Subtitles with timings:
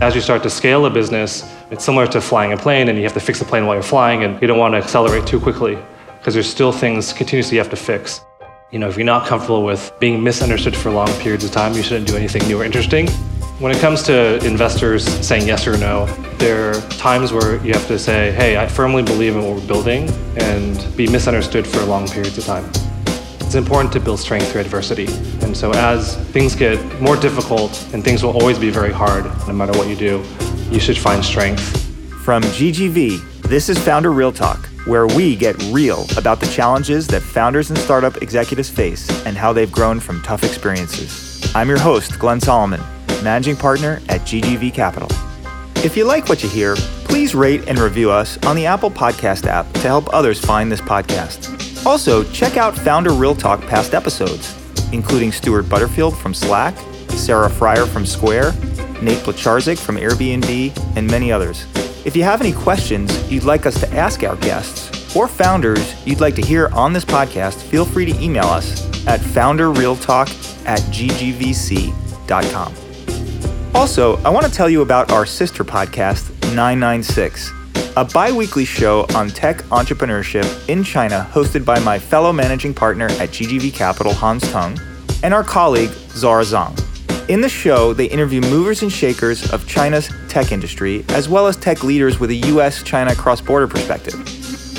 [0.00, 3.04] As you start to scale a business, it's similar to flying a plane and you
[3.04, 5.38] have to fix the plane while you're flying and you don't want to accelerate too
[5.38, 5.76] quickly
[6.16, 8.24] because there's still things continuously you have to fix.
[8.70, 11.82] You know, if you're not comfortable with being misunderstood for long periods of time, you
[11.82, 13.10] shouldn't do anything new or interesting.
[13.58, 16.06] When it comes to investors saying yes or no,
[16.38, 19.66] there are times where you have to say, hey, I firmly believe in what we're
[19.66, 20.08] building
[20.38, 22.89] and be misunderstood for long periods of time.
[23.50, 25.06] It's important to build strength through adversity.
[25.44, 29.52] And so as things get more difficult and things will always be very hard no
[29.52, 30.24] matter what you do,
[30.70, 31.60] you should find strength.
[32.22, 37.22] From GGV, this is Founder Real Talk, where we get real about the challenges that
[37.22, 41.42] founders and startup executives face and how they've grown from tough experiences.
[41.52, 42.80] I'm your host, Glenn Solomon
[43.20, 45.08] managing partner at GGV Capital.
[45.84, 49.48] If you like what you hear, please rate and review us on the Apple Podcast
[49.48, 51.69] app to help others find this podcast.
[51.90, 54.56] Also, check out Founder Real Talk past episodes,
[54.92, 58.52] including Stuart Butterfield from Slack, Sarah Friar from Square,
[59.02, 61.66] Nate Blecharczyk from Airbnb, and many others.
[62.04, 66.20] If you have any questions you'd like us to ask our guests, or founders you'd
[66.20, 70.28] like to hear on this podcast, feel free to email us at founderrealtalk
[70.66, 72.72] at ggvc.com.
[73.74, 77.50] Also, I want to tell you about our sister podcast, 996,
[77.96, 83.06] a bi weekly show on tech entrepreneurship in China hosted by my fellow managing partner
[83.06, 84.78] at GGV Capital, Hans Tung,
[85.22, 86.78] and our colleague, Zara Zhang.
[87.28, 91.56] In the show, they interview movers and shakers of China's tech industry, as well as
[91.56, 94.14] tech leaders with a US China cross border perspective.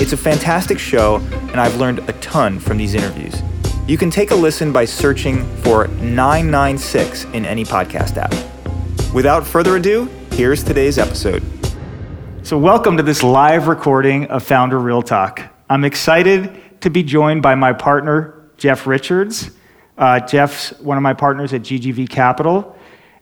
[0.00, 3.42] It's a fantastic show, and I've learned a ton from these interviews.
[3.86, 8.32] You can take a listen by searching for 996 in any podcast app.
[9.12, 11.42] Without further ado, here's today's episode.
[12.44, 15.42] So, welcome to this live recording of Founder Real Talk.
[15.70, 19.52] I'm excited to be joined by my partner, Jeff Richards.
[19.96, 22.76] Uh, Jeff's one of my partners at GGV Capital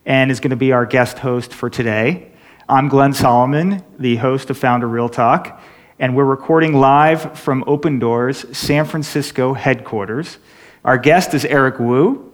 [0.07, 2.33] and is going to be our guest host for today.
[2.67, 5.61] I'm Glenn Solomon, the host of Founder Real Talk,
[5.99, 10.39] and we're recording live from Opendoor's San Francisco headquarters.
[10.83, 12.33] Our guest is Eric Wu.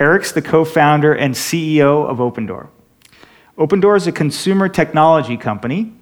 [0.00, 2.70] Eric's the co founder and CEO of Opendoor.
[3.56, 5.92] Opendoor is a consumer technology company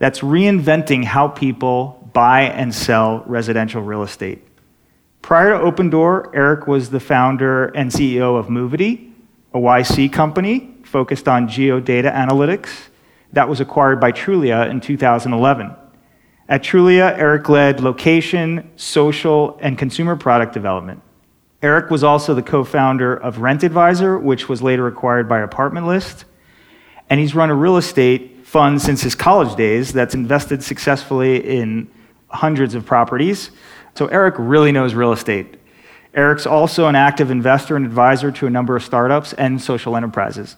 [0.00, 4.42] that's reinventing how people buy and sell residential real estate.
[5.22, 9.12] Prior to Opendoor, Eric was the founder and CEO of Movity,
[9.52, 12.88] a YC company focused on geodata analytics
[13.32, 15.76] that was acquired by Trulia in 2011.
[16.48, 21.02] At Trulia, Eric led location, social, and consumer product development.
[21.62, 25.86] Eric was also the co founder of Rent Advisor, which was later acquired by Apartment
[25.86, 26.24] List,
[27.10, 31.88] and he's run a real estate fund since his college days that's invested successfully in
[32.30, 33.52] hundreds of properties.
[33.94, 35.54] So Eric really knows real estate.
[36.14, 40.56] Eric's also an active investor and advisor to a number of startups and social enterprises.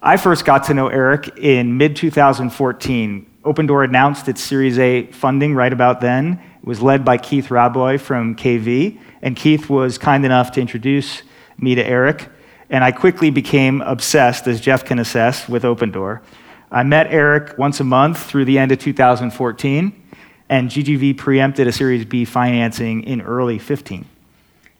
[0.00, 3.26] I first got to know Eric in mid 2014.
[3.44, 6.40] Opendoor announced its Series A funding right about then.
[6.62, 11.20] It was led by Keith Rabois from KV, and Keith was kind enough to introduce
[11.58, 12.30] me to Eric
[12.70, 16.20] and I quickly became obsessed, as Jeff can assess, with Opendoor.
[16.72, 20.02] I met Eric once a month through the end of 2014,
[20.48, 24.06] and GGV preempted a Series B financing in early 15.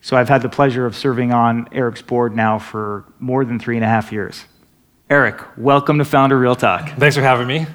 [0.01, 3.75] So I've had the pleasure of serving on Eric's board now for more than three
[3.75, 4.45] and a half years.
[5.11, 6.91] Eric, welcome to Founder Real Talk.
[6.91, 7.67] Thanks for having me.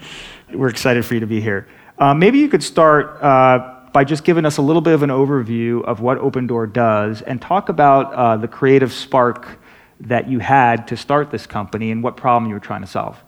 [0.54, 1.68] We're excited for you to be here.
[2.00, 5.10] Uh, maybe you could start uh, by just giving us a little bit of an
[5.10, 9.60] overview of what Opendoor does and talk about uh, the creative spark
[10.00, 13.22] that you had to start this company and what problem you were trying to solve.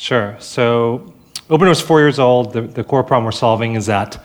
[0.00, 0.34] Sure.
[0.38, 1.12] So,
[1.50, 2.54] Opendoor is four years old.
[2.54, 4.18] The, the core problem we're solving is that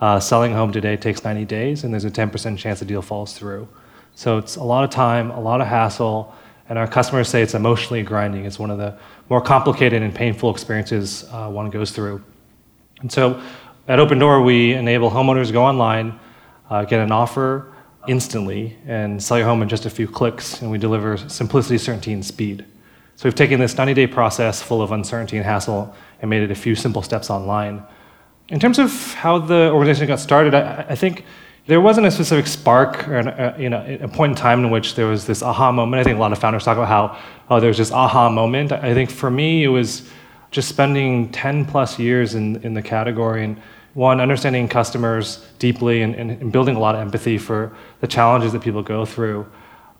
[0.00, 3.00] uh, selling a home today takes 90 days, and there's a 10% chance the deal
[3.00, 3.68] falls through.
[4.16, 6.34] So, it's a lot of time, a lot of hassle,
[6.68, 8.44] and our customers say it's emotionally grinding.
[8.44, 8.98] It's one of the
[9.28, 12.24] more complicated and painful experiences uh, one goes through.
[13.00, 13.40] And so,
[13.86, 16.18] at Opendoor, we enable homeowners to go online,
[16.70, 17.72] uh, get an offer,
[18.08, 22.12] instantly and sell your home in just a few clicks, and we deliver simplicity, certainty,
[22.12, 22.64] and speed.
[23.20, 26.50] So we've taken this 90 day process full of uncertainty and hassle and made it
[26.50, 27.82] a few simple steps online.
[28.48, 31.26] In terms of how the organization got started, I, I think
[31.66, 34.70] there wasn't a specific spark or an, a, you know, a point in time in
[34.70, 36.00] which there was this aha moment.
[36.00, 37.18] I think a lot of founders talk about how
[37.50, 38.72] oh, there was this aha moment.
[38.72, 40.08] I think for me, it was
[40.50, 43.60] just spending 10 plus years in, in the category and
[43.92, 48.52] one, understanding customers deeply and, and, and, building a lot of empathy for the challenges
[48.52, 49.46] that people go through,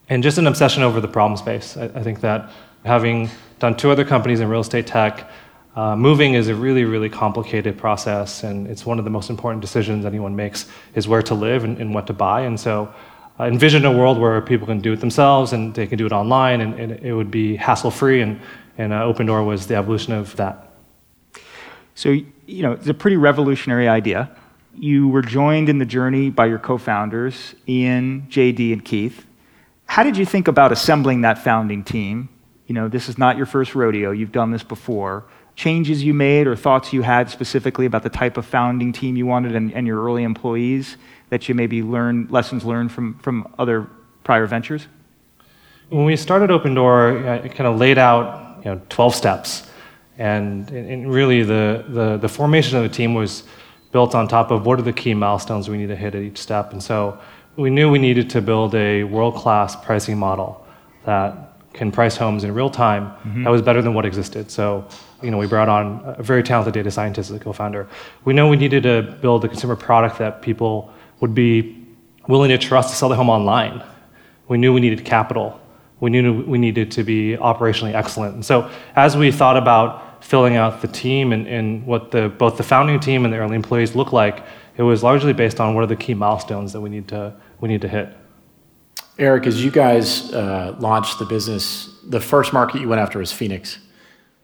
[0.08, 1.76] and just an obsession over the problem space.
[1.76, 2.50] I, I think that
[2.84, 5.30] having done two other companies in real estate tech,
[5.76, 9.60] uh, moving is a really, really complicated process, and it's one of the most important
[9.60, 12.42] decisions anyone makes is where to live and, and what to buy.
[12.42, 12.92] And so,
[13.38, 16.12] uh, envision a world where people can do it themselves and they can do it
[16.12, 18.40] online, and, and it would be hassle-free and,
[18.76, 20.72] And uh, Opendoor was the evolution of that.
[21.94, 22.10] So,
[22.46, 24.30] you know, it's a pretty revolutionary idea.
[24.74, 29.26] You were joined in the journey by your co founders, Ian, JD, and Keith.
[29.86, 32.28] How did you think about assembling that founding team?
[32.70, 35.24] You know, this is not your first rodeo, you've done this before.
[35.56, 39.26] Changes you made or thoughts you had specifically about the type of founding team you
[39.26, 40.96] wanted and, and your early employees
[41.30, 43.88] that you maybe learned, lessons learned from, from other
[44.22, 44.86] prior ventures?
[45.88, 49.68] When we started Opendoor, I kind of laid out you know, 12 steps.
[50.16, 53.42] And, and really, the, the, the formation of the team was
[53.90, 56.38] built on top of what are the key milestones we need to hit at each
[56.38, 56.70] step.
[56.70, 57.18] And so
[57.56, 60.64] we knew we needed to build a world class pricing model
[61.04, 63.44] that can price homes in real time mm-hmm.
[63.44, 64.50] that was better than what existed.
[64.50, 64.86] So,
[65.22, 67.88] you know, we brought on a very talented data scientist as a co-founder.
[68.24, 71.86] We know we needed to build a consumer product that people would be
[72.26, 73.82] willing to trust to sell their home online.
[74.48, 75.60] We knew we needed capital.
[76.00, 78.34] We knew we needed to be operationally excellent.
[78.34, 82.56] And so, as we thought about filling out the team and, and what the, both
[82.56, 84.44] the founding team and the early employees look like,
[84.76, 87.68] it was largely based on what are the key milestones that we need to, we
[87.68, 88.16] need to hit.
[89.20, 93.30] Eric, as you guys uh, launched the business, the first market you went after was
[93.30, 93.78] Phoenix.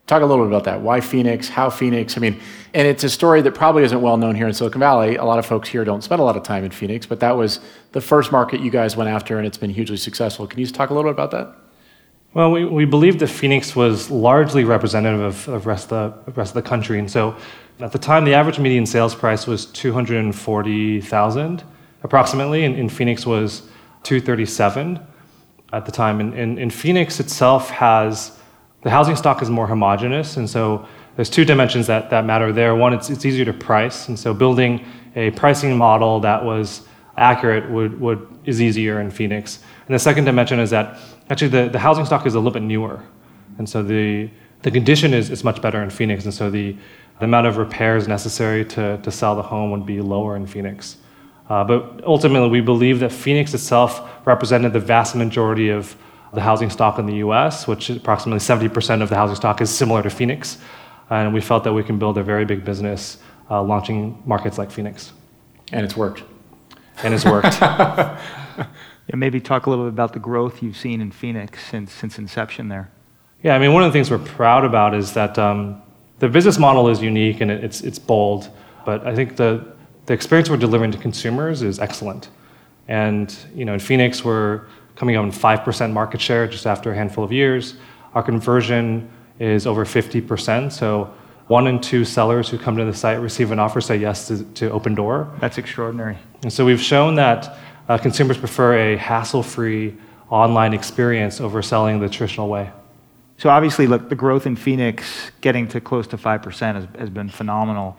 [0.07, 0.83] Talk a little bit about that.
[0.83, 1.49] Why Phoenix?
[1.49, 2.17] How Phoenix?
[2.19, 2.39] I mean,
[2.75, 5.17] and it's a story that probably isn't well known here in Silicon Valley.
[5.17, 7.33] A lot of folks here don't spend a lot of time in Phoenix, but that
[7.33, 7.59] was
[7.93, 10.47] the first market you guys went after, and it's been hugely successful.
[10.47, 11.57] Can you just talk a little bit about that?
[12.35, 16.55] Well, we, we believed that Phoenix was largely representative of, of rest of the rest
[16.55, 17.35] of the country, and so
[17.81, 21.65] at the time, the average median sales price was two hundred and forty thousand,
[22.03, 23.63] approximately, and in Phoenix was
[24.07, 25.05] 237
[25.73, 26.21] at the time.
[26.21, 28.39] And, and, and Phoenix itself has,
[28.83, 30.37] the housing stock is more homogenous.
[30.37, 30.87] And so
[31.17, 32.77] there's two dimensions that, that matter there.
[32.77, 34.07] One, it's, it's easier to price.
[34.07, 34.85] And so building
[35.17, 36.87] a pricing model that was
[37.17, 39.59] accurate would, would, is easier in Phoenix.
[39.87, 42.63] And the second dimension is that actually the, the housing stock is a little bit
[42.63, 43.03] newer.
[43.59, 44.31] And so the,
[44.63, 46.25] the condition is, is much better in Phoenix.
[46.25, 46.77] And so the,
[47.19, 50.99] the amount of repairs necessary to, to sell the home would be lower in Phoenix.
[51.49, 55.97] Uh, but ultimately, we believe that Phoenix itself represented the vast majority of
[56.33, 60.03] the housing stock in the US, which approximately 70% of the housing stock is similar
[60.03, 60.59] to Phoenix.
[61.09, 64.71] And we felt that we can build a very big business uh, launching markets like
[64.71, 65.13] Phoenix.
[65.73, 66.25] And it's worked.
[67.03, 67.61] And it's worked.
[67.61, 68.67] yeah,
[69.15, 72.69] maybe talk a little bit about the growth you've seen in Phoenix since, since inception
[72.69, 72.91] there.
[73.43, 75.81] Yeah, I mean, one of the things we're proud about is that um,
[76.19, 78.51] the business model is unique and it's, it's bold,
[78.85, 79.65] but I think the,
[80.07, 82.31] the experience we're delivering to consumers is excellent.
[82.89, 84.63] And you know, in Phoenix, we're
[84.95, 87.75] coming on 5% market share just after a handful of years.
[88.15, 90.73] Our conversion is over 50%.
[90.73, 91.13] So
[91.49, 94.45] one in two sellers who come to the site receive an offer say yes to,
[94.55, 95.39] to Opendoor.
[95.41, 96.17] That's extraordinary.
[96.43, 97.59] And so we've shown that
[97.89, 99.97] uh, consumers prefer a hassle-free
[100.31, 102.71] online experience over selling the traditional way.
[103.39, 107.29] So obviously, look, the growth in Phoenix getting to close to 5% has, has been
[107.29, 107.97] phenomenal.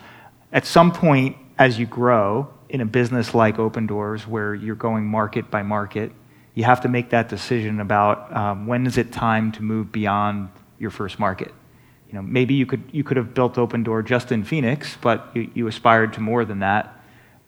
[0.52, 5.50] At some point, as you grow in a business like Opendoors, where you're going market
[5.50, 6.12] by market,
[6.54, 10.50] you have to make that decision about um, when is it time to move beyond
[10.80, 11.54] your first market.
[12.08, 15.52] You know, maybe you could you could have built Opendoor just in Phoenix, but you,
[15.54, 16.94] you aspired to more than that.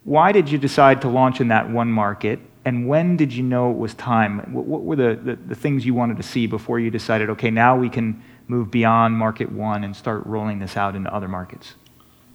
[0.04, 2.40] Why did you decide to launch in that one market?
[2.66, 4.40] And when did you know it was time?
[4.54, 7.50] What, what were the, the, the things you wanted to see before you decided, okay,
[7.50, 11.76] now we can move beyond market one and start rolling this out into other markets?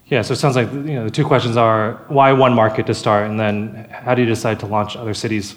[0.06, 2.94] Yeah, so it sounds like you know, the two questions are why one market to
[2.94, 5.56] start, and then how do you decide to launch other cities?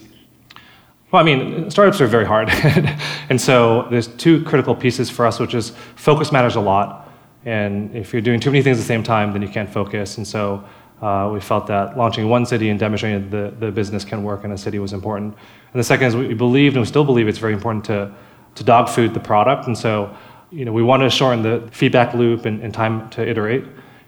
[1.11, 2.49] Well, I mean, startups are very hard.
[3.29, 7.09] and so there's two critical pieces for us, which is focus matters a lot.
[7.45, 10.17] And if you're doing too many things at the same time, then you can't focus.
[10.17, 10.63] And so
[11.01, 14.51] uh, we felt that launching one city and demonstrating the, the business can work in
[14.51, 15.33] a city was important.
[15.73, 18.13] And the second is we believed and we still believe it's very important to,
[18.55, 19.67] to dog food the product.
[19.67, 20.13] And so
[20.51, 23.63] you know, we wanted to shorten the feedback loop and, and time to iterate.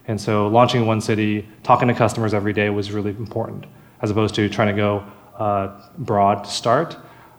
[0.09, 3.67] And so launching in one city, talking to customers every day was really important,
[4.01, 5.03] as opposed to trying to go
[5.37, 6.97] uh, broad to start.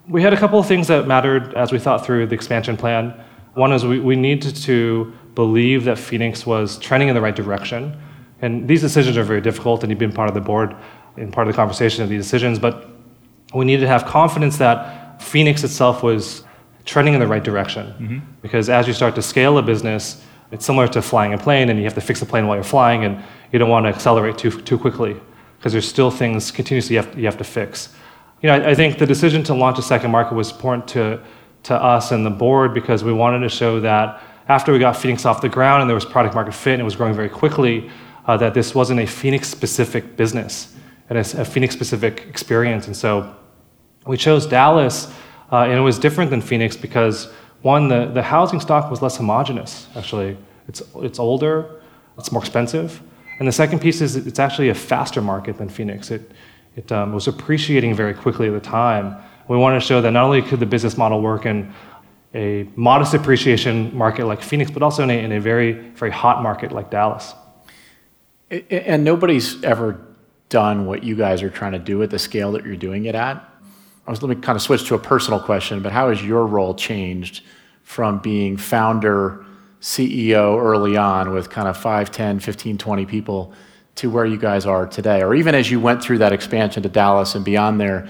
[0.08, 3.12] We had a couple of things that mattered as we thought through the expansion plan.
[3.54, 8.00] One is we, we needed to believe that Phoenix was trending in the right direction.
[8.40, 10.76] And these decisions are very difficult, and you've been part of the board
[11.16, 12.88] and part of the conversation of these decisions, but
[13.52, 16.44] we needed to have confidence that Phoenix itself was
[16.84, 17.86] trending in the right direction.
[17.86, 18.18] Mm-hmm.
[18.42, 21.78] Because as you start to scale a business, it's similar to flying a plane, and
[21.78, 24.38] you have to fix the plane while you're flying, and you don't want to accelerate
[24.38, 25.16] too, too quickly
[25.60, 27.94] because there's still things continuously you have, you have to fix.
[28.40, 31.22] You know, I, I, think the decision to launch a second market was important to,
[31.64, 35.26] to us and the board because we wanted to show that after we got Phoenix
[35.26, 37.90] off the ground and there was product market fit and it was growing very quickly,
[38.26, 40.74] uh, that this wasn't a Phoenix specific business
[41.10, 42.86] and a, a Phoenix specific experience.
[42.86, 43.36] And so
[44.06, 45.12] we chose Dallas,
[45.52, 47.30] uh, and it was different than Phoenix because
[47.62, 50.36] one, the, the housing stock was less homogenous, actually.
[50.68, 51.80] It's, it's older,
[52.16, 53.02] it's more expensive.
[53.38, 56.10] And the second piece is it's actually a faster market than Phoenix.
[56.10, 56.30] It,
[56.76, 59.16] it um, was appreciating very quickly at the time.
[59.48, 61.72] We wanted to show that not only could the business model work in
[62.34, 66.42] a modest appreciation market like Phoenix, but also in a, in a very, very hot
[66.42, 67.34] market like Dallas.
[68.50, 70.00] And nobody's ever
[70.48, 73.14] done what you guys are trying to do at the scale that you're doing it
[73.14, 73.49] at.
[74.06, 76.74] Was let me kind of switch to a personal question, but how has your role
[76.74, 77.44] changed
[77.84, 79.44] from being founder,
[79.80, 83.52] CEO early on with kind of 5, 10, 15, 20 people
[83.96, 85.22] to where you guys are today?
[85.22, 88.08] Or even as you went through that expansion to Dallas and beyond there,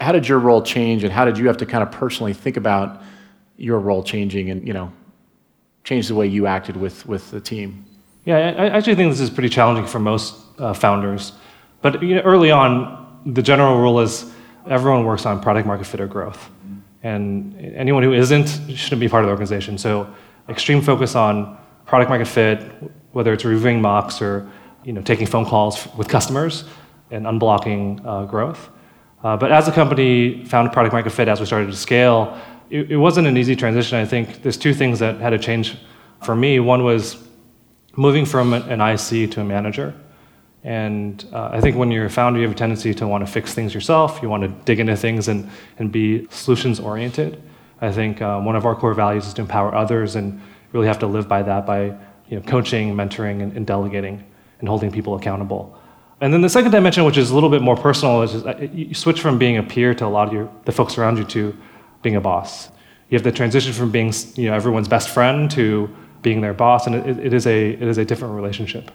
[0.00, 2.56] how did your role change and how did you have to kind of personally think
[2.56, 3.02] about
[3.56, 4.90] your role changing and, you know,
[5.84, 7.84] change the way you acted with, with the team?
[8.24, 11.32] Yeah, I actually think this is pretty challenging for most uh, founders.
[11.80, 14.32] But you know, early on, the general rule is
[14.68, 16.50] everyone works on product market fit or growth.
[17.02, 19.76] And anyone who isn't shouldn't be part of the organization.
[19.76, 20.12] So
[20.48, 22.60] extreme focus on product market fit,
[23.12, 24.48] whether it's reviewing mocks or
[24.84, 26.64] you know, taking phone calls with customers
[27.10, 28.70] and unblocking uh, growth.
[29.22, 32.38] Uh, but as the company found product market fit as we started to scale,
[32.70, 33.98] it, it wasn't an easy transition.
[33.98, 35.76] I think there's two things that had to change
[36.24, 36.58] for me.
[36.58, 37.22] One was
[37.96, 39.94] moving from an IC to a manager.
[40.64, 43.32] And uh, I think when you're a founder, you have a tendency to want to
[43.32, 44.20] fix things yourself.
[44.22, 47.42] You want to dig into things and, and be solutions oriented.
[47.80, 50.40] I think um, one of our core values is to empower others and
[50.70, 51.86] really have to live by that by
[52.28, 54.24] you know, coaching, mentoring, and, and delegating
[54.60, 55.76] and holding people accountable.
[56.20, 58.94] And then the second dimension, which is a little bit more personal, is uh, you
[58.94, 61.56] switch from being a peer to a lot of your, the folks around you to
[62.02, 62.68] being a boss.
[63.08, 66.86] You have the transition from being you know, everyone's best friend to being their boss,
[66.86, 68.92] and it, it, is, a, it is a different relationship.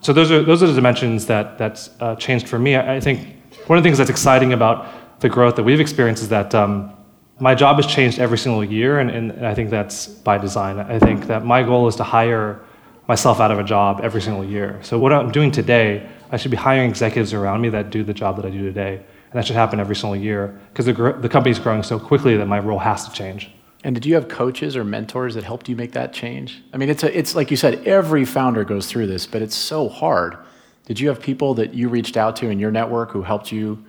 [0.00, 2.74] So those are, those are the dimensions that, that's uh, changed for me.
[2.74, 6.22] I, I, think one of the things that's exciting about the growth that we've experienced
[6.22, 6.92] is that um,
[7.38, 10.78] my job has changed every single year, and, and I think that's by design.
[10.78, 12.60] I think that my goal is to hire
[13.08, 14.78] myself out of a job every single year.
[14.82, 18.14] So what I'm doing today, I should be hiring executives around me that do the
[18.14, 18.96] job that I do today.
[18.96, 22.46] And that should happen every single year because the, the company's growing so quickly that
[22.46, 23.50] my role has to change.
[23.82, 26.62] And did you have coaches or mentors that helped you make that change?
[26.72, 29.54] I mean, it's, a, it's like you said, every founder goes through this, but it's
[29.54, 30.36] so hard.
[30.84, 33.82] Did you have people that you reached out to in your network who helped you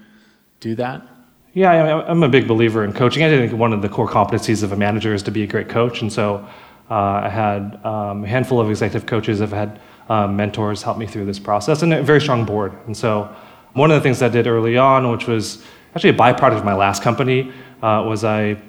[0.60, 1.06] do that?
[1.54, 3.24] Yeah, I'm a big believer in coaching.
[3.24, 5.68] I think one of the core competencies of a manager is to be a great
[5.68, 6.02] coach.
[6.02, 6.48] And so
[6.90, 11.08] uh, I had um, a handful of executive coaches I've had um, mentors help me
[11.08, 12.74] through this process and a very strong board.
[12.86, 13.34] And so
[13.74, 15.64] one of the things I did early on, which was
[15.96, 18.62] actually a byproduct of my last company, uh, was I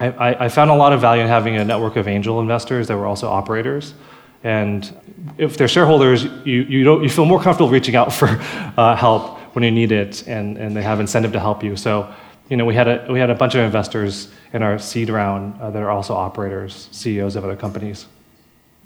[0.00, 2.96] I, I, found a lot of value in having a network of angel investors that
[2.96, 3.94] were also operators.
[4.42, 4.90] And
[5.38, 8.28] if they're shareholders, you, you, don't, you feel more comfortable reaching out for
[8.76, 11.76] uh, help when you need it, and, and they have incentive to help you.
[11.76, 12.12] So,
[12.48, 15.60] you know, we had a, we had a bunch of investors in our seed round
[15.60, 18.06] uh, that are also operators, CEOs of other companies.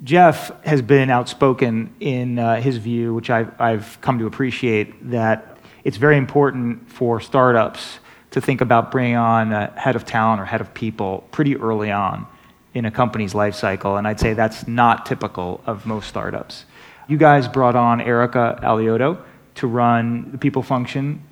[0.04, 5.56] Jeff has been outspoken in uh, his view, which I've, I've come to appreciate, that
[5.84, 8.00] it's very important for startups
[8.36, 11.90] to think about bringing on a head of talent or head of people pretty early
[11.90, 12.26] on
[12.74, 13.96] in a company's life cycle.
[13.96, 16.66] And I'd say that's not typical of most startups.
[17.08, 19.24] You guys brought on Erica Alioto
[19.54, 21.22] to run the people function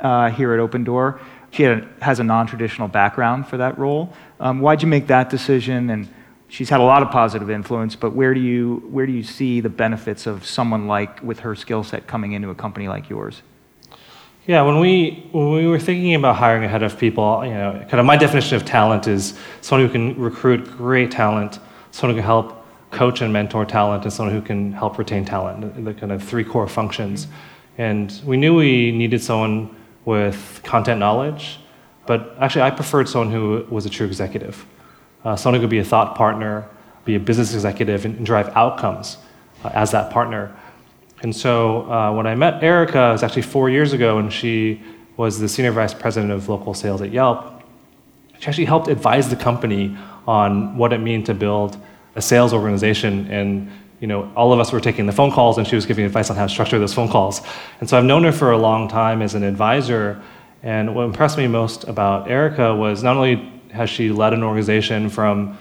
[0.00, 1.20] uh, here at Opendoor.
[1.50, 4.14] She a, has a non traditional background for that role.
[4.40, 5.90] Um, why'd you make that decision?
[5.90, 6.08] And
[6.48, 9.60] she's had a lot of positive influence, but where do you, where do you see
[9.60, 13.42] the benefits of someone like with her skill set coming into a company like yours?
[14.46, 17.98] Yeah, when we when we were thinking about hiring ahead of people, you know, kind
[17.98, 21.58] of my definition of talent is someone who can recruit great talent,
[21.90, 25.84] someone who can help coach and mentor talent, and someone who can help retain talent.
[25.84, 27.26] The kind of three core functions.
[27.76, 29.74] And we knew we needed someone
[30.04, 31.58] with content knowledge,
[32.06, 34.64] but actually, I preferred someone who was a true executive,
[35.24, 36.68] uh, someone who could be a thought partner,
[37.04, 39.18] be a business executive, and, and drive outcomes
[39.64, 40.54] uh, as that partner.
[41.22, 44.82] And so uh, when I met Erica, it was actually four years ago, and she
[45.16, 47.62] was the senior vice president of local sales at Yelp.
[48.38, 49.96] She actually helped advise the company
[50.26, 51.78] on what it meant to build
[52.16, 53.30] a sales organization.
[53.30, 53.70] And
[54.00, 56.28] you know, all of us were taking the phone calls, and she was giving advice
[56.28, 57.40] on how to structure those phone calls.
[57.80, 60.20] And so I've known her for a long time as an advisor.
[60.62, 65.08] And what impressed me most about Erica was not only has she led an organization
[65.08, 65.56] from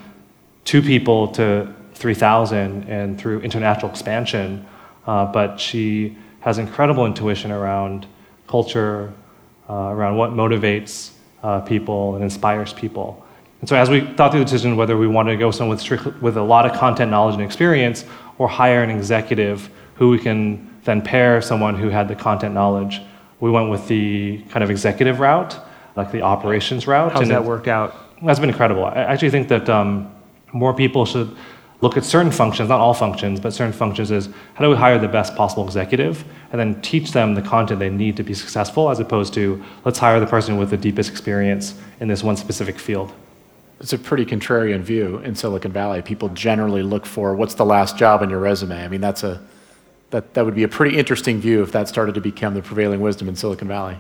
[0.65, 4.65] two people to 3,000 and through international expansion,
[5.07, 8.05] uh, but she has incredible intuition around
[8.47, 9.13] culture,
[9.69, 11.11] uh, around what motivates
[11.43, 13.23] uh, people and inspires people.
[13.61, 16.21] And so, as we thought through the decision whether we wanted to go someone with,
[16.21, 18.05] with a lot of content knowledge and experience,
[18.37, 23.01] or hire an executive who we can then pair someone who had the content knowledge,
[23.39, 25.57] we went with the kind of executive route,
[25.95, 27.11] like the operations route.
[27.11, 27.95] How's that worked out?
[28.23, 28.85] that's been incredible.
[28.85, 30.13] I actually think that um,
[30.53, 31.35] more people should
[31.81, 34.97] look at certain functions, not all functions, but certain functions is how do we hire
[34.97, 38.89] the best possible executive and then teach them the content they need to be successful
[38.89, 42.79] as opposed to let's hire the person with the deepest experience in this one specific
[42.79, 43.13] field.
[43.79, 46.01] It's a pretty contrarian view in Silicon Valley.
[46.01, 48.83] People generally look for what's the last job in your resume.
[48.83, 49.41] I mean, that's a
[50.11, 53.01] that, that would be a pretty interesting view if that started to become the prevailing
[53.01, 53.99] wisdom in Silicon Valley.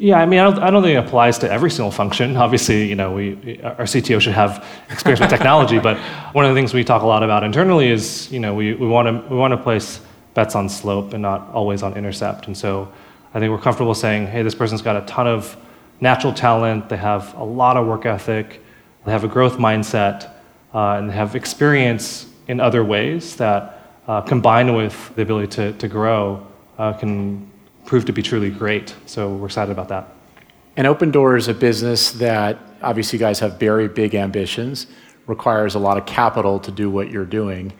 [0.00, 2.36] Yeah, I mean, I don't, I don't think it applies to every single function.
[2.36, 5.98] Obviously, you know, we, our CTO should have experience with technology, but
[6.34, 8.86] one of the things we talk a lot about internally is, you know, we, we
[8.86, 10.00] want to we want to place
[10.34, 12.46] bets on slope and not always on intercept.
[12.46, 12.92] And so
[13.34, 15.56] I think we're comfortable saying, hey, this person's got a ton of
[16.00, 18.62] natural talent, they have a lot of work ethic,
[19.04, 20.30] they have a growth mindset,
[20.74, 23.74] uh, and they have experience in other ways that,
[24.06, 26.46] uh, combined with the ability to, to grow,
[26.78, 27.50] uh, can
[27.88, 28.94] prove to be truly great.
[29.06, 30.12] So we're excited about that.
[30.76, 34.88] And Opendoor is a business that obviously you guys have very big ambitions,
[35.26, 37.72] requires a lot of capital to do what you're doing.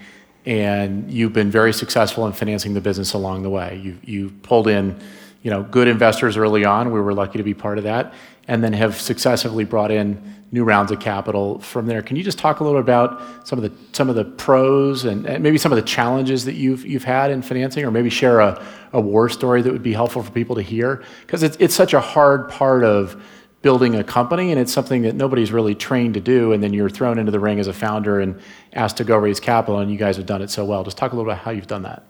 [0.46, 3.82] And you've been very successful in financing the business along the way.
[3.84, 4.98] You, you pulled in
[5.42, 6.90] you know, good investors early on.
[6.90, 8.14] We were lucky to be part of that.
[8.48, 12.02] And then have successively brought in new rounds of capital from there.
[12.02, 15.22] Can you just talk a little about some of the some of the pros and,
[15.42, 18.64] maybe some of the challenges that you've you've had in financing, or maybe share a,
[18.92, 21.04] a war story that would be helpful for people to hear?
[21.20, 23.22] Because it's it's such a hard part of
[23.60, 26.52] building a company, and it's something that nobody's really trained to do.
[26.52, 28.40] And then you're thrown into the ring as a founder and
[28.72, 30.84] asked to go raise capital, and you guys have done it so well.
[30.84, 32.04] Just talk a little about how you've done that.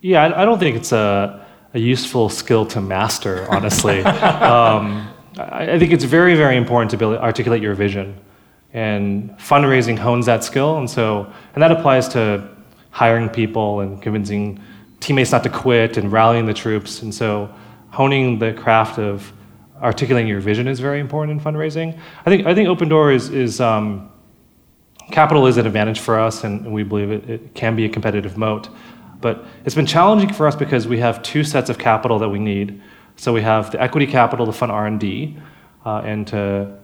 [0.00, 4.02] Yeah, I, I don't think it's a, a useful skill to master, honestly.
[4.04, 8.18] um, I think it's very, very important to build, articulate your vision.
[8.72, 10.76] And fundraising hones that skill.
[10.78, 12.48] And so, and that applies to
[12.90, 14.60] hiring people and convincing
[15.00, 17.02] teammates not to quit and rallying the troops.
[17.02, 17.52] And so,
[17.90, 19.32] honing the craft of
[19.80, 21.98] articulating your vision is very important in fundraising.
[22.24, 24.10] I think, I think Opendoor is, is um,
[25.10, 28.36] capital is an advantage for us, and we believe it, it can be a competitive
[28.36, 28.68] moat.
[29.20, 32.38] But it's been challenging for us because we have two sets of capital that we
[32.38, 32.82] need.
[33.16, 35.36] So we have the equity capital to fund R&D
[35.84, 36.78] uh, and to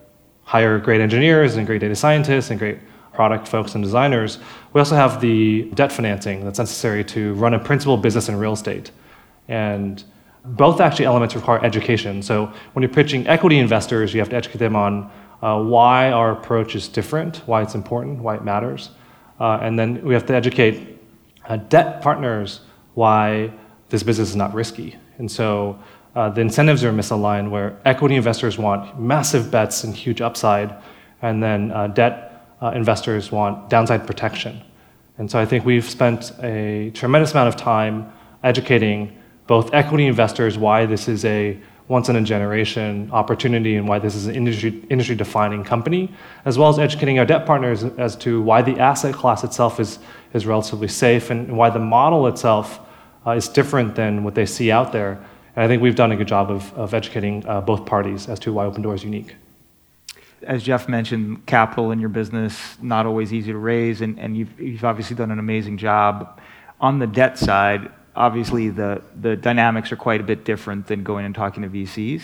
[0.45, 2.79] hire great engineers and great data scientists and great
[3.13, 4.39] product folks and designers.
[4.73, 8.55] We also have the debt financing that's necessary to run a principal business in real
[8.55, 8.91] estate.
[9.49, 10.03] And
[10.45, 12.23] both actually elements require education.
[12.23, 15.11] So when you're pitching equity investors, you have to educate them on
[15.43, 18.91] uh, why our approach is different, why it's important, why it matters.
[19.39, 20.99] Uh, and then we have to educate
[21.47, 22.61] uh, debt partners
[22.95, 23.53] why
[23.89, 24.97] this business is not risky.
[25.19, 25.79] And so
[26.15, 30.75] uh, the incentives are misaligned where equity investors want massive bets and huge upside,
[31.23, 34.61] and then uh, debt uh, investors want downside protection.
[35.19, 40.59] And so I think we've spent a tremendous amount of time educating both equity investors
[40.59, 44.83] why this is a once in a generation opportunity and why this is an industry,
[44.89, 46.11] industry defining company,
[46.45, 49.99] as well as educating our debt partners as to why the asset class itself is,
[50.33, 52.81] is relatively safe and why the model itself
[53.27, 55.23] uh, is different than what they see out there.
[55.55, 58.39] And I think we've done a good job of, of educating uh, both parties as
[58.41, 59.37] to why Opendoor is unique.
[60.43, 64.59] As Jeff mentioned, capital in your business, not always easy to raise, and, and you've,
[64.61, 66.41] you've obviously done an amazing job.
[66.81, 71.25] On the debt side, obviously the, the dynamics are quite a bit different than going
[71.27, 72.23] and talking to VCs.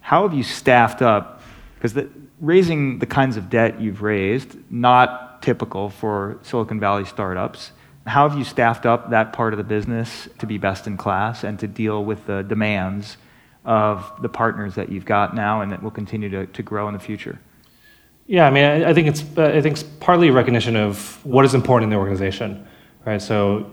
[0.00, 1.42] How have you staffed up?
[1.80, 2.06] Because
[2.40, 7.72] raising the kinds of debt you've raised, not typical for Silicon Valley startups.
[8.06, 11.44] How have you staffed up that part of the business to be best in class
[11.44, 13.16] and to deal with the demands
[13.64, 16.94] of the partners that you've got now and that will continue to, to grow in
[16.94, 17.38] the future?
[18.26, 21.44] Yeah, I mean, I, I think it's I think it's partly a recognition of what
[21.44, 22.66] is important in the organization,
[23.04, 23.20] right?
[23.20, 23.70] So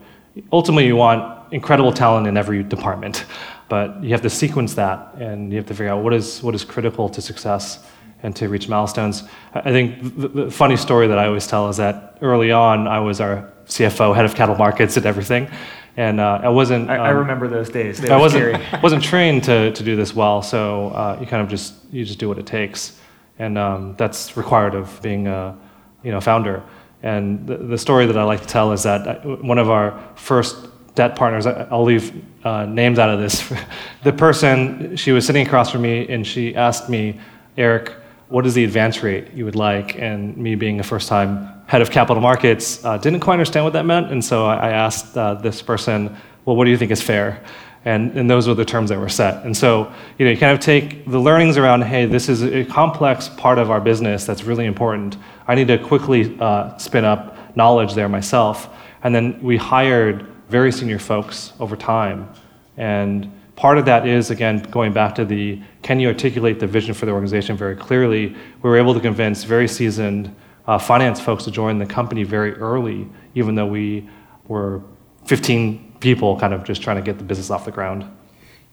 [0.52, 3.26] ultimately, you want incredible talent in every department,
[3.68, 6.56] but you have to sequence that and you have to figure out what is what
[6.56, 7.86] is critical to success
[8.24, 9.24] and to reach milestones.
[9.54, 13.00] I think the, the funny story that I always tell is that early on, I
[13.00, 15.50] was our CFO, head of capital markets, and everything.
[15.96, 16.90] And uh, I wasn't.
[16.90, 18.00] I, um, I, remember those days.
[18.00, 21.50] They I wasn't wasn't trained to, to do this well, so uh, you kind of
[21.50, 23.00] just you just do what it takes,
[23.38, 25.58] and um, that's required of being a
[26.04, 26.64] you know founder.
[27.02, 29.98] And the, the, story that I like to tell is that uh, one of our
[30.16, 33.54] first debt partners, I'll leave uh, names out of this.
[34.04, 37.20] the person she was sitting across from me, and she asked me,
[37.58, 37.94] Eric,
[38.30, 39.98] what is the advance rate you would like?
[39.98, 43.74] And me being a first time head of capital markets uh, didn't quite understand what
[43.74, 44.12] that meant.
[44.12, 46.16] And so I, asked uh, this person,
[46.46, 47.44] well, what do you think is fair?
[47.86, 49.46] And, and those were the terms that were set.
[49.46, 52.66] And so you, know, you kind of take the learnings around, hey, this is a
[52.66, 55.18] complex part of our business that's really important.
[55.48, 58.70] I need to quickly uh, spin up knowledge there myself.
[59.04, 62.32] And then we hired very senior folks over time.
[62.78, 66.94] And part of that is, again, going back to the can you articulate the vision
[66.94, 68.28] for the organization very clearly?
[68.62, 70.36] We were able to convince very seasoned
[70.68, 74.08] uh, finance folks to join the company very early, even though we
[74.48, 74.82] were
[75.26, 78.06] 15 people kind of just trying to get the business off the ground.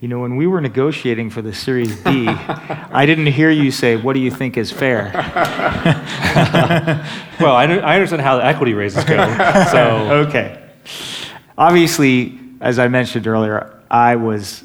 [0.01, 3.97] You know, when we were negotiating for the Series B, I didn't hear you say,
[3.97, 5.11] What do you think is fair?
[7.41, 9.17] well, I, I understand how the equity raises go.
[9.73, 10.27] So.
[10.29, 10.63] okay.
[11.57, 14.65] Obviously, as I mentioned earlier, I was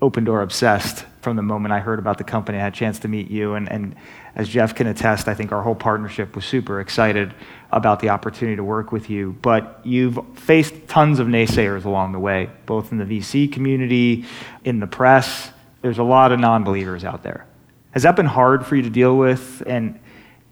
[0.00, 2.58] Opendoor obsessed from the moment I heard about the company.
[2.58, 3.94] I had a chance to meet you, and, and
[4.34, 7.34] as Jeff can attest, I think our whole partnership was super excited
[7.72, 9.36] about the opportunity to work with you.
[9.42, 14.24] But you've faced tons of naysayers along the way, both in the VC community,
[14.64, 15.50] in the press.
[15.82, 17.46] There's a lot of non believers out there.
[17.92, 19.62] Has that been hard for you to deal with?
[19.66, 19.98] And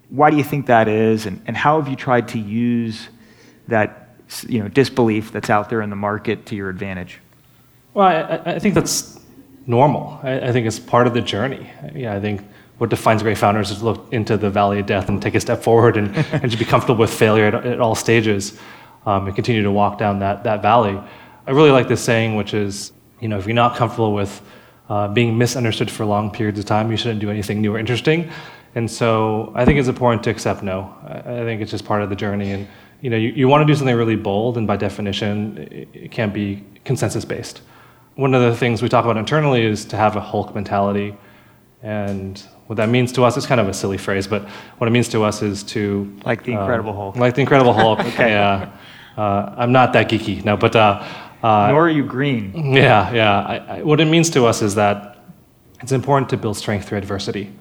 [0.09, 1.25] why do you think that is?
[1.25, 3.09] And, and how have you tried to use
[3.67, 4.09] that
[4.47, 7.19] you know, disbelief that's out there in the market to your advantage?
[7.93, 9.18] Well, I, I think that's
[9.67, 10.19] normal.
[10.23, 11.69] I, I, think it's part of the journey.
[11.93, 12.41] Yeah, I think
[12.77, 15.61] what defines great founders is look into the valley of death and take a step
[15.61, 18.59] forward and, and to be comfortable with failure at, at all stages
[19.05, 20.99] um, and continue to walk down that, that valley.
[21.47, 24.41] I really like this saying, which is, you know, if you're not comfortable with
[24.87, 28.31] uh, being misunderstood for long periods of time, you shouldn't do anything new or interesting.
[28.75, 30.93] And so I think it's important to accept no.
[31.03, 32.51] I, I think it's just part of the journey.
[32.51, 32.67] And,
[33.01, 36.11] you know, you, you want to do something really bold, and by definition, it, it
[36.11, 37.61] can't be consensus based.
[38.19, 41.15] One of the things we talk about internally is to have a Hulk mentality.
[41.81, 44.43] And what that means to us is kind of a silly phrase, but
[44.77, 47.15] what it means to us is to like the Incredible um, Hulk.
[47.15, 47.99] Like the Incredible Hulk.
[48.09, 48.31] okay.
[48.31, 48.75] Yeah.
[49.15, 50.75] Uh, I'm not that geeky, no, but.
[50.75, 51.01] Uh,
[51.41, 52.73] uh, Nor are you green.
[52.73, 53.39] Yeah, yeah.
[53.39, 55.23] I, I, what it means to us is that
[55.81, 57.53] it's important to build strength through adversity,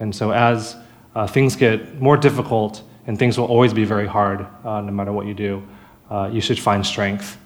[0.00, 0.74] and so as
[1.14, 5.12] uh, things get more difficult and things will always be very hard, uh, no matter
[5.12, 5.62] what you do,
[6.08, 7.36] uh, you should find strength.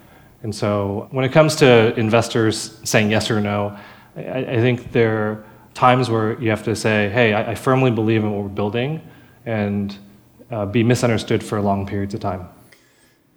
[0.42, 3.76] And so when it comes to investors saying yes or no,
[4.16, 7.90] I, I think there are times where you have to say, hey, I, I firmly
[7.90, 9.00] believe in what we're building,
[9.46, 9.96] and
[10.50, 12.48] uh, be misunderstood for long periods of time.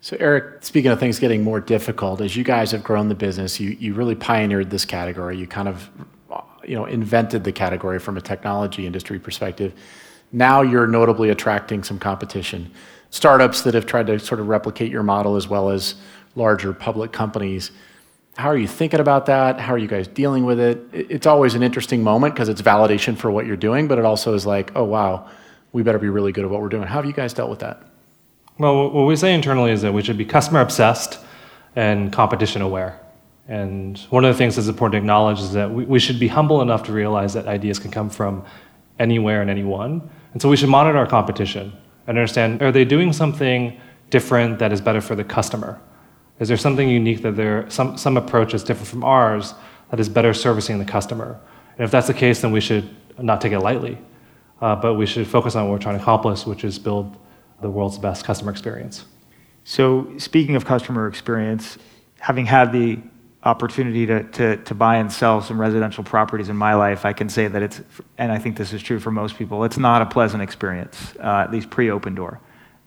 [0.02, 3.60] So, Eric, speaking of things getting more difficult, as you guys have grown the business,
[3.60, 5.38] you, you really pioneered this category.
[5.38, 5.90] You kind of
[6.68, 9.74] you know, invented the category from a technology industry perspective.
[10.32, 12.72] Now you're notably attracting some competition.
[13.10, 15.96] Startups that have tried to sort of replicate your model as well as
[16.36, 17.72] larger public companies.
[18.38, 19.60] How are you thinking about that?
[19.60, 20.84] How are you guys dealing with it?
[20.92, 24.34] It's always an interesting moment because it's validation for what you're doing, but it also
[24.34, 25.30] is like, oh, wow,
[25.72, 26.84] we better be really good at what we're doing.
[26.84, 27.82] How have you guys dealt with that?
[28.58, 31.20] Well, what we say internally is that we should be customer obsessed
[31.76, 33.00] and competition aware.
[33.48, 36.28] And one of the things that's important to acknowledge is that we, we should be
[36.28, 38.44] humble enough to realize that ideas can come from
[38.98, 40.10] anywhere and anyone.
[40.34, 41.74] And so we should monitor our competition
[42.08, 45.80] and understand are they doing something different that is better for the customer?
[46.40, 49.54] Is there something unique that there, some, some approach is different from ours
[49.90, 51.40] that is better servicing the customer?
[51.78, 53.98] And if that's the case, then we should not take it lightly,
[54.62, 57.18] uh, but we should focus on what we're trying to accomplish, which is build
[57.62, 59.06] the world's best customer experience.
[59.64, 61.78] So, speaking of customer experience,
[62.20, 63.00] having had the
[63.44, 67.30] opportunity to, to, to buy and sell some residential properties in my life, I can
[67.30, 67.82] say that it's,
[68.18, 71.44] and I think this is true for most people, it's not a pleasant experience, uh,
[71.46, 72.40] at least pre Opendoor.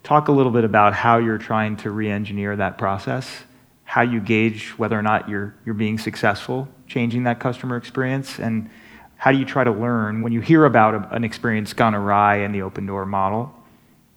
[0.09, 3.45] Talk a little bit about how you're trying to re engineer that process,
[3.85, 8.71] how you gauge whether or not you're, you're being successful changing that customer experience, and
[9.19, 12.37] how do you try to learn when you hear about a, an experience gone awry
[12.37, 13.55] in the Opendoor model?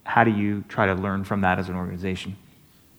[0.06, 2.38] How do you try to learn from that as an organization?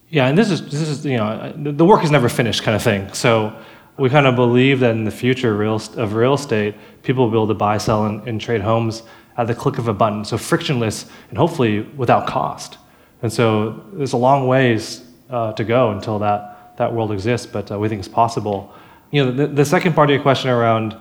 [0.09, 2.83] Yeah, and this is, this is you know, the work is never finished kind of
[2.83, 3.11] thing.
[3.11, 3.59] So
[3.97, 7.37] we kind of believe that in the future real, of real estate, people will be
[7.37, 9.01] able to buy, sell, and, and trade homes
[9.35, 12.77] at the click of a button, so frictionless and hopefully without cost.
[13.23, 17.71] And so there's a long ways uh, to go until that, that world exists, but
[17.71, 18.71] uh, we think it's possible.
[19.11, 20.91] You know, the, the, second part of your question around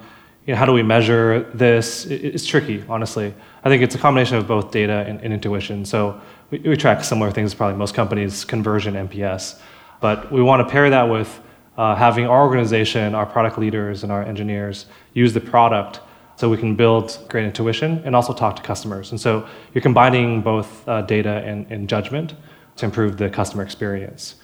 [0.46, 3.34] you know, how do we measure this, it, it's tricky, honestly.
[3.64, 5.84] I think it's a combination of both data and, and intuition.
[5.84, 9.60] So we, we, track similar things, probably most companies, conversion, NPS.
[10.00, 11.40] But we want to pair that with
[11.76, 16.00] uh, having our organization, our product leaders, and our engineers use the product
[16.36, 19.10] so we can build great intuition and also talk to customers.
[19.10, 22.34] And so you're combining both uh, data and, and, judgment
[22.76, 24.36] to improve the customer experience.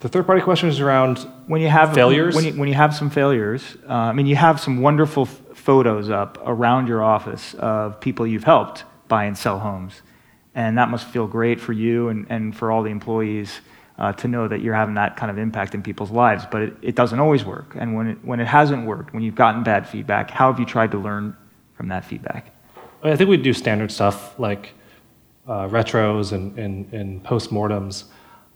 [0.00, 2.34] The third party question is around when you have failures.
[2.34, 5.40] When you, when you have some failures, uh, I mean, you have some wonderful f-
[5.54, 10.02] photos up around your office of people you've helped buy and sell homes.
[10.54, 13.60] And that must feel great for you and, and for all the employees
[13.98, 16.44] uh, to know that you're having that kind of impact in people's lives.
[16.50, 17.74] But it, it doesn't always work.
[17.78, 20.66] And when it, when it hasn't worked, when you've gotten bad feedback, how have you
[20.66, 21.36] tried to learn
[21.74, 22.52] from that feedback?
[23.02, 24.74] I think we do standard stuff like
[25.46, 28.04] uh, retros and, and, and postmortems.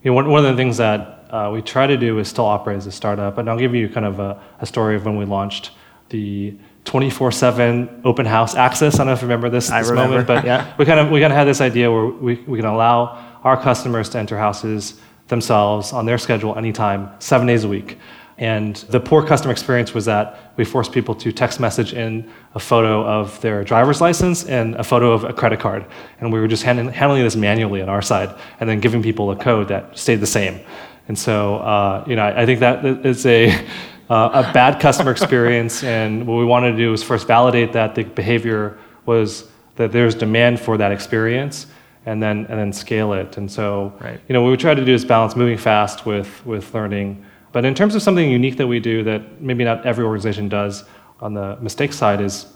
[0.03, 2.47] You know, one, one of the things that uh, we try to do is still
[2.47, 3.39] operate as a startup.
[3.39, 5.71] And I'll give you kind of a, a story of when we launched
[6.09, 8.95] the 24/7 open house access.
[8.95, 10.11] I don't know if you remember this, I this remember.
[10.11, 10.75] moment, but Yeah.
[10.79, 13.61] we kind of we kind of had this idea where we, we can allow our
[13.61, 15.01] customers to enter houses
[15.31, 17.99] themselves on their schedule anytime, seven days a week.
[18.37, 22.59] And the poor customer experience was that we forced people to text message in a
[22.59, 25.85] photo of their driver's license and a photo of a credit card.
[26.21, 29.31] And we were just hand- handling this manually on our side and then giving people
[29.31, 30.61] a code that stayed the same.
[31.09, 33.51] And so, uh, you know, I, I think that is a,
[34.11, 35.85] uh, a bad customer experience.
[36.01, 40.15] And what we wanted to do was first validate that the behavior was that there's
[40.15, 41.67] demand for that experience
[42.11, 43.37] and then, and then scale it.
[43.37, 44.19] And so, Right.
[44.29, 47.25] you know, what we try to do is balance moving fast with, with learning.
[47.53, 50.85] But in terms of something unique that we do that maybe not every organization does
[51.21, 52.47] on the mistake side is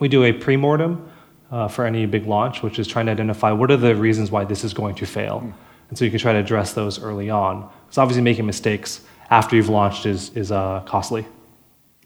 [0.00, 1.08] we do a pre-mortem
[1.50, 4.44] uh, for any big launch, which is trying to identify what are the reasons why
[4.44, 5.52] this is going to fail.
[5.88, 7.68] And so you can try to address those early on.
[7.86, 11.26] Because obviously making mistakes after you've launched is, is uh, costly.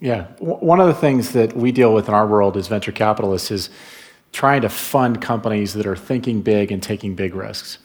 [0.01, 0.27] Yeah.
[0.39, 3.51] W- One of the things that we deal with in our world as venture capitalists
[3.51, 3.71] is
[4.33, 7.79] trying to fund companies that are thinking big and taking big risks.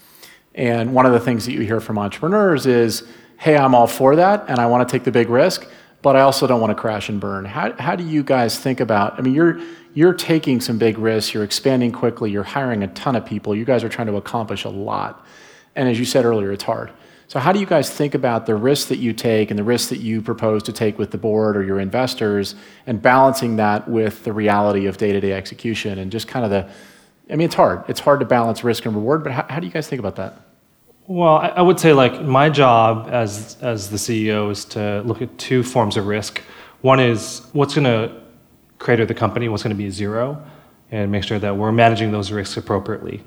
[0.55, 3.03] And one of the things that you hear from entrepreneurs is,
[3.37, 5.67] hey, I'm all for that and I want to take the big risk,
[6.01, 7.45] but I also don't want to crash and burn.
[7.45, 9.17] How, how do you guys think about?
[9.17, 9.59] I mean, you're,
[9.93, 13.65] you're taking some big risks, you're expanding quickly, you're hiring a ton of people, you
[13.65, 15.25] guys are trying to accomplish a lot.
[15.75, 16.91] And as you said earlier, it's hard.
[17.27, 19.89] So, how do you guys think about the risks that you take and the risks
[19.89, 22.55] that you propose to take with the board or your investors
[22.85, 26.51] and balancing that with the reality of day to day execution and just kind of
[26.51, 26.69] the,
[27.31, 27.83] I mean, it's hard.
[27.87, 30.17] It's hard to balance risk and reward, but how, how do you guys think about
[30.17, 30.39] that?
[31.07, 35.21] Well, I, I would say like my job as as the CEO is to look
[35.21, 36.41] at two forms of risk.
[36.81, 38.21] One is what's going to
[38.79, 40.43] crater the company, what's going to be zero,
[40.91, 43.23] and make sure that we're managing those risks appropriately.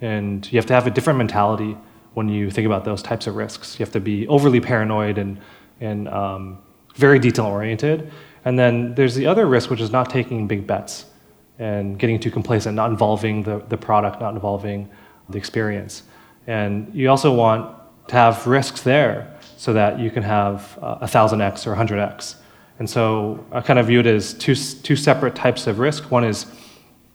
[0.00, 1.76] And you have to have a different mentality
[2.14, 3.78] when you think about those types of risks.
[3.78, 5.38] You have to be overly paranoid and
[5.80, 6.58] and um,
[6.94, 8.10] very detail oriented.
[8.44, 11.06] And then there's the other risk, which is not taking big bets
[11.58, 14.88] and getting too complacent, not involving the, the product, not involving
[15.28, 16.04] the experience.
[16.46, 17.76] And you also want
[18.08, 22.36] to have risks there so that you can have uh, a thousand X or 100X.
[22.78, 26.10] And so I kind of view it as two, two separate types of risk.
[26.10, 26.46] One is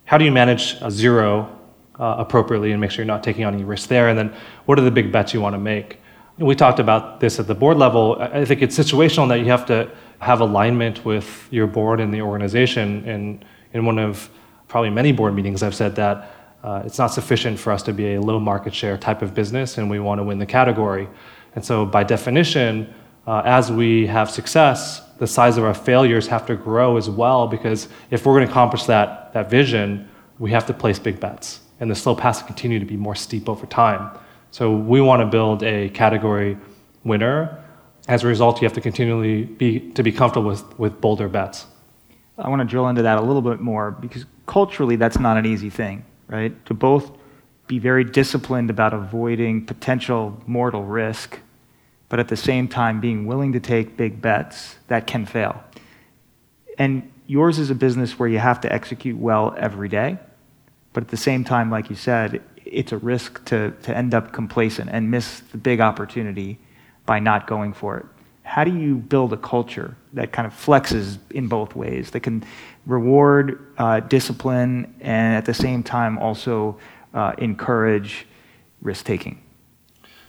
[0.05, 1.54] how do you manage a zero
[1.99, 4.09] uh, appropriately and make sure you're not taking on any risk there?
[4.09, 4.33] And then
[4.65, 5.99] what are the big bets you want to make?
[6.37, 8.17] We talked about this at the board level.
[8.19, 12.13] I I think it's situational that you have to have alignment with your board and
[12.13, 13.07] the organization.
[13.07, 14.29] And in one of
[14.67, 16.31] probably many board meetings, I've said that
[16.63, 19.77] uh, it's not sufficient for us to be a low market share type of business,
[19.77, 21.07] and we want to win the category.
[21.53, 22.91] And so, by definition,
[23.27, 27.47] uh, as we have success, the size of our failures have to grow as well,
[27.47, 31.61] because if we're going to accomplish that, that vision, we have to place big bets.
[31.79, 34.17] And the slope has to continue to be more steep over time.
[34.51, 36.57] So, we want to build a category
[37.03, 37.61] winner.
[38.07, 41.65] As a result, you have to continually be to be comfortable with, with bolder bets.
[42.37, 45.45] I want to drill into that a little bit more because culturally, that's not an
[45.45, 46.65] easy thing, right?
[46.65, 47.11] To both
[47.67, 51.39] be very disciplined about avoiding potential mortal risk,
[52.09, 55.63] but at the same time being willing to take big bets that can fail.
[56.77, 60.19] And yours is a business where you have to execute well every day,
[60.95, 64.31] but at the same time, like you said, it's a risk to, to end up
[64.31, 66.57] complacent and miss the big opportunity
[67.05, 68.05] by not going for it.
[68.43, 72.45] How do you build a culture that kind of flexes in both ways, that can
[72.85, 76.79] reward uh, discipline and at the same time also
[77.13, 78.25] uh, encourage
[78.81, 79.41] risk taking?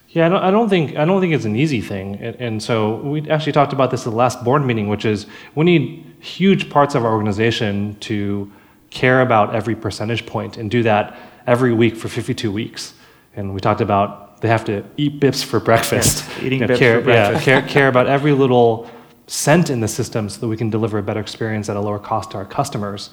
[0.09, 2.63] Yeah, I don't, I don't think I don't think it's an easy thing, and, and
[2.63, 6.15] so we actually talked about this at the last board meeting, which is we need
[6.19, 8.51] huge parts of our organization to
[8.97, 12.93] care about every percentage point and do that every week for 52 weeks.
[13.35, 16.73] And we talked about they have to eat bips for breakfast, Yes, eating You know,
[16.73, 17.45] bips care, for yeah, breakfast.
[17.45, 18.89] care, care about every little
[19.27, 21.99] cent in the system so that we can deliver a better experience at a lower
[21.99, 23.11] cost to our customers.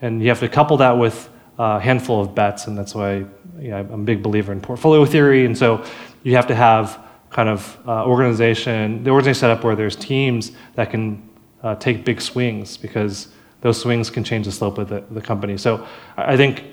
[0.00, 3.24] And you have to couple that with a handful of bets, and that's why
[3.58, 5.44] you know, I'm a big believer in portfolio theory.
[5.44, 5.84] And so
[6.22, 6.98] you have to have
[7.30, 11.22] kind of uh, organization, the organization set up where there's teams that can
[11.62, 13.28] uh, take big swings because
[13.60, 15.56] those swings can change the slope of the, the company.
[15.56, 16.64] So I think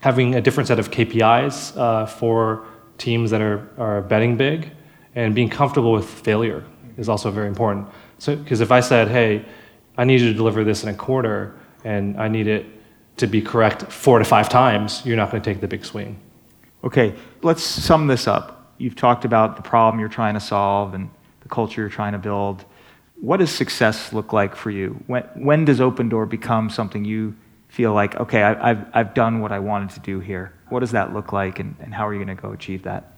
[0.00, 2.66] having a different set of KPIs uh, for
[2.98, 4.70] teams that are, are betting big
[5.14, 6.64] and being comfortable with failure
[6.96, 7.88] is also very important.
[8.18, 9.44] So, because if I said, hey,
[9.96, 12.66] I need you to deliver this in a quarter and I need it
[13.18, 16.18] to be correct four to five times, you're not going to take the big swing.
[16.84, 18.72] Okay, let's sum this up.
[18.78, 22.18] You've talked about the problem you're trying to solve and the culture you're trying to
[22.18, 22.64] build.
[23.20, 25.02] What does success look like for you?
[25.06, 27.34] When, when does Opendoor become something you
[27.68, 30.52] feel like, okay, I, I've, I've done what I wanted to do here?
[30.68, 33.12] What does that look like, and, and how are you going to go achieve that?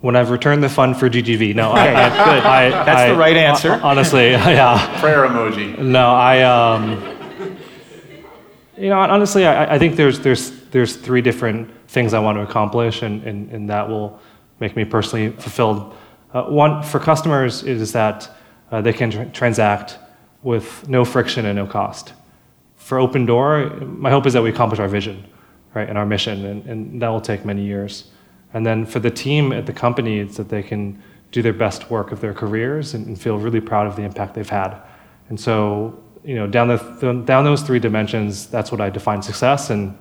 [0.00, 1.54] When I've returned the fund for GGV.
[1.54, 2.46] No, okay, I, I, good.
[2.46, 3.72] I, That's I, the right answer.
[3.82, 5.00] Honestly, yeah.
[5.00, 5.78] Prayer emoji.
[5.78, 6.42] No, I.
[6.42, 7.18] Um,
[8.78, 12.42] you know, honestly, I, I think there's there's there's three different things I want to
[12.42, 14.18] accomplish, and, and, and that will
[14.58, 15.94] make me personally fulfilled.
[16.32, 18.30] Uh, one for customers is that
[18.70, 19.98] uh, they can tr- transact
[20.42, 22.12] with no friction and no cost.
[22.76, 25.24] For Opendoor, my hope is that we accomplish our vision,
[25.74, 28.10] right, and our mission, and, and that will take many years.
[28.52, 31.90] And then for the team at the company, it's that they can do their best
[31.90, 34.76] work of their careers and, and feel really proud of the impact they've had.
[35.28, 39.70] And so, you know, down, the, down those three dimensions, that's what I define success.
[39.70, 39.96] And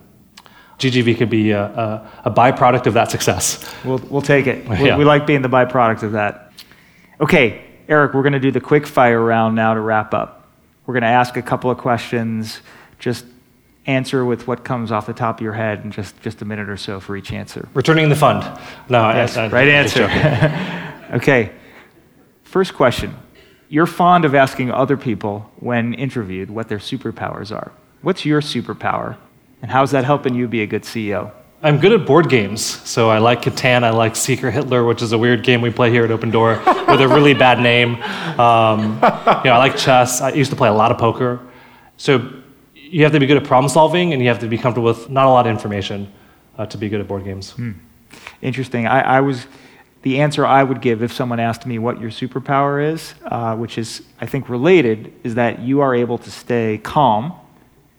[0.80, 3.72] GGV could be a, a, a byproduct of that success.
[3.86, 4.68] We'll, we'll take it.
[4.68, 4.98] We, yeah.
[4.98, 6.54] we like being the byproduct of that.
[7.22, 10.48] Okay, Eric, we're going to do the quick fire round now to wrap up.
[10.86, 12.62] We're going to ask a couple of questions.
[13.00, 13.26] Just
[13.88, 16.70] answer with what comes off the top of your head in just, just a minute
[16.70, 17.68] or so for each answer.
[17.74, 18.44] Returning the fund.
[18.90, 20.04] No, yes, I, I, right answer.
[21.16, 21.52] okay.
[22.44, 23.16] First question.
[23.70, 27.72] You're fond of asking other people when interviewed what their superpowers are.
[28.04, 29.18] What's your superpower?
[29.64, 31.32] And how's that helping you be a good CEO?
[31.62, 32.64] I'm good at board games.
[32.64, 35.92] So I like Catan, I like Secret Hitler, which is a weird game we play
[35.92, 37.96] here at Opendoor with a really bad name.
[38.40, 40.22] Um, you know, I like chess.
[40.22, 41.42] I used to play a lot of poker.
[41.98, 42.32] So
[42.74, 45.10] you have to be good at problem solving and you have to be comfortable with
[45.10, 46.10] not a lot of information
[46.58, 47.52] uh, to be good at board games.
[47.52, 47.72] Hmm.
[48.42, 48.88] Interesting.
[48.88, 49.46] I, I, was
[50.04, 53.78] the answer I would give if someone asked me what your superpower is, uh, which
[53.78, 57.34] is I think related, is that you are able to stay calm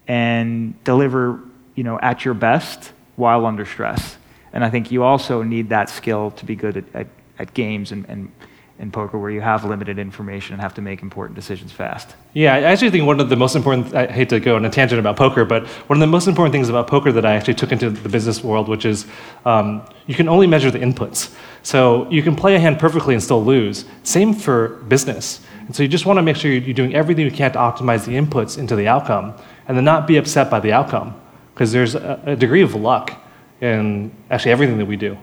[0.09, 1.41] and deliver,
[1.75, 4.17] you know, at your best while under stress.
[4.53, 7.07] And I think you also need that skill to be good at, at,
[7.39, 8.33] at games and, and,
[8.81, 12.17] and poker where you have limited information and have to make important decisions fast.
[12.33, 14.71] Yeah, I actually think one of the most important, I hate to go on a
[14.71, 17.55] tangent about poker, but one of the most important things about poker that I actually
[17.55, 19.07] took into the business world, which is
[19.45, 21.33] um, you can only measure the inputs.
[21.63, 23.85] So you can play a hand perfectly and still lose.
[24.03, 25.41] Same for business.
[25.67, 28.05] And so you just want to make sure you're doing everything you can to optimize
[28.07, 29.35] the inputs into the outcome
[29.69, 31.15] and then not be upset by the outcome
[31.55, 33.21] because there's a, a degree of luck
[33.61, 35.19] in actually everything that we do.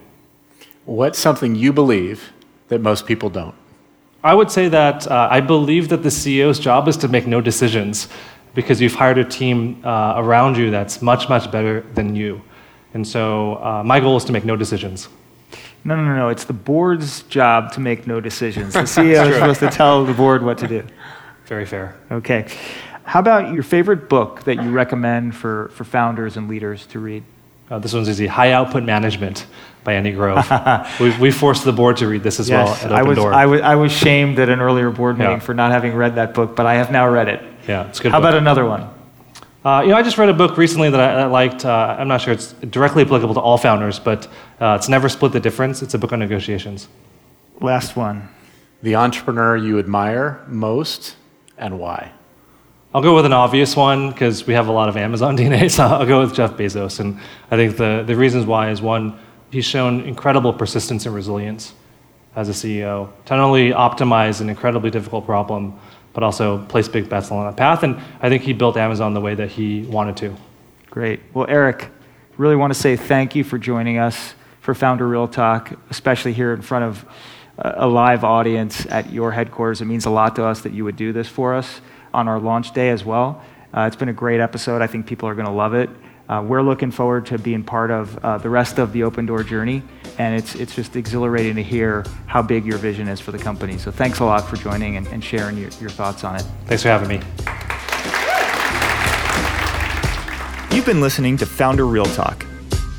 [0.84, 2.32] What's something you believe
[2.68, 3.54] that most people don't?
[4.22, 7.40] I would say that uh, I believe that the CEO's job is to make no
[7.40, 8.08] decisions
[8.54, 12.42] because you've hired a team uh, around you that's much, much better than you.
[12.94, 15.08] And so uh, my goal is to make no decisions.
[15.84, 16.28] No, no, no.
[16.28, 18.74] It's the board's job to make no decisions.
[18.78, 20.84] The CEO is supposed to tell the board what to do.
[21.46, 21.96] Very fair.
[22.10, 22.46] Okay.
[23.08, 27.24] How about your favorite book that you recommend for, for founders and leaders to read?
[27.70, 29.46] Uh, this one's easy High Output Management
[29.82, 30.46] by Andy Grove.
[31.00, 33.16] we, we forced the board to read this as yes, well at Open I was,
[33.16, 33.32] Door.
[33.32, 35.38] I was, I was shamed at an earlier board meeting yeah.
[35.38, 37.42] for not having read that book, but I have now read it.
[37.66, 38.12] Yeah, it's good.
[38.12, 38.28] How book.
[38.28, 38.90] about another one?
[39.64, 41.64] Uh, you know, I just read a book recently that I, I liked.
[41.64, 44.26] Uh, I'm not sure it's directly applicable to all founders, but
[44.60, 45.80] uh, it's Never Split the Difference.
[45.80, 46.88] It's a book on negotiations.
[47.62, 48.28] Last one.
[48.82, 51.16] The entrepreneur you admire most
[51.56, 52.12] and why?
[52.98, 55.84] I'll go with an obvious one because we have a lot of Amazon DNA, so
[55.84, 56.98] I'll go with Jeff Bezos.
[56.98, 59.16] And I think the, the reasons why is one,
[59.52, 61.74] he's shown incredible persistence and resilience
[62.34, 65.78] as a CEO to not only optimize an incredibly difficult problem,
[66.12, 67.84] but also place big bets along that path.
[67.84, 70.36] And I think he built Amazon the way that he wanted to.
[70.90, 71.20] Great.
[71.32, 71.90] Well, Eric,
[72.36, 76.52] really want to say thank you for joining us for Founder Real Talk, especially here
[76.52, 77.04] in front of
[77.58, 79.80] a live audience at your headquarters.
[79.80, 81.80] It means a lot to us that you would do this for us
[82.12, 83.42] on our launch day as well.
[83.72, 84.82] Uh, it's been a great episode.
[84.82, 85.90] I think people are going to love it.
[86.28, 89.82] Uh, we're looking forward to being part of uh, the rest of the Opendoor journey,
[90.18, 93.78] and it's, it's just exhilarating to hear how big your vision is for the company.
[93.78, 96.44] So thanks a lot for joining and, and sharing your, your thoughts on it.
[96.66, 97.20] Thanks for having me.
[100.76, 102.44] You've been listening to Founder Real Talk.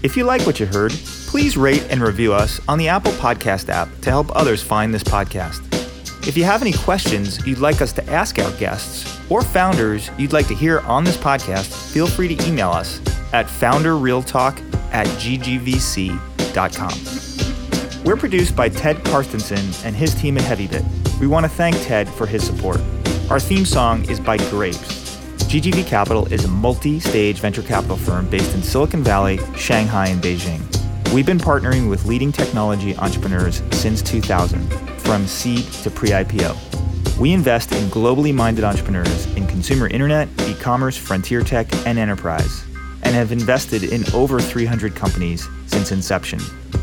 [0.02, 3.70] If you like what you heard, please rate and review us on the Apple Podcast
[3.70, 5.69] app to help others find this podcast.
[6.28, 10.34] If you have any questions you'd like us to ask our guests or founders you'd
[10.34, 13.00] like to hear on this podcast, feel free to email us
[13.34, 14.60] at founderrealtalk
[14.94, 16.94] at ggvc.com.
[18.04, 21.20] We're produced by Ted Karstensen and his team at HeavyBit.
[21.20, 22.82] We want to thank Ted for his support.
[23.30, 25.18] Our theme song is by Grapes.
[25.46, 30.22] GGV Capital is a multi stage venture capital firm based in Silicon Valley, Shanghai, and
[30.22, 30.62] Beijing.
[31.14, 36.56] We've been partnering with leading technology entrepreneurs since 2000 from seed to pre IPO.
[37.18, 42.64] We invest in globally minded entrepreneurs in consumer internet, e commerce, frontier tech, and enterprise,
[43.02, 46.40] and have invested in over 300 companies since inception,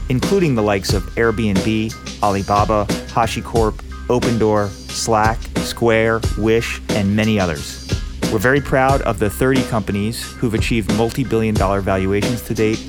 [0.08, 3.74] including the likes of Airbnb, Alibaba, HashiCorp,
[4.08, 7.88] Opendoor, Slack, Square, Wish, and many others.
[8.32, 12.80] We're very proud of the 30 companies who've achieved multi billion dollar valuations to date,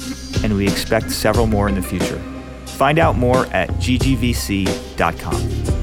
[0.43, 2.19] and we expect several more in the future.
[2.77, 5.76] Find out more at ggvc.com.